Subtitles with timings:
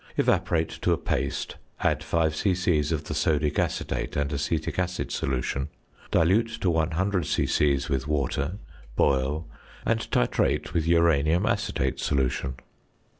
[0.17, 2.79] Evaporate to a paste, add 5 c.c.
[2.91, 5.69] of the sodic acetate and acetic acid solution,
[6.09, 7.79] dilute to 100 c.c.
[7.87, 8.57] with water,
[8.95, 9.47] boil,
[9.85, 12.55] and titrate with uranium acetate solution.